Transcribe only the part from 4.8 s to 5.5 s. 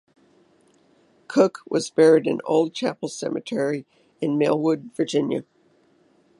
Virginia.